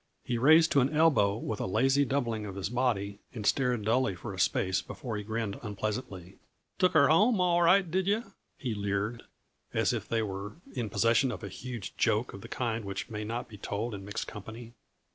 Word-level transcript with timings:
He 0.23 0.39
raised 0.39 0.71
to 0.71 0.79
an 0.81 0.97
elbow 0.97 1.37
with 1.37 1.59
a 1.61 1.67
lazy 1.67 2.05
doubling 2.05 2.43
of 2.47 2.55
his 2.55 2.69
body 2.71 3.19
and 3.35 3.45
stared 3.45 3.85
dully 3.85 4.15
for 4.15 4.33
a 4.33 4.39
space 4.39 4.81
before 4.81 5.15
he 5.15 5.21
grinned 5.21 5.59
unpleasantly. 5.61 6.39
"Took 6.79 6.95
'er 6.95 7.07
home 7.09 7.39
all 7.39 7.61
right, 7.61 7.91
did 7.91 8.07
yuh?" 8.07 8.31
he 8.57 8.73
leered, 8.73 9.21
as 9.75 9.93
if 9.93 10.07
they 10.09 10.21
two 10.21 10.25
were 10.25 10.53
in 10.73 10.89
possession 10.89 11.31
of 11.31 11.43
a 11.43 11.49
huge 11.49 11.95
joke 11.97 12.33
of 12.33 12.41
the 12.41 12.47
kind 12.49 12.83
which 12.83 13.11
may 13.11 13.23
not 13.23 13.47
be 13.47 13.59
told 13.59 13.93
in 13.93 14.03
mixed 14.03 14.25
company. 14.25 14.73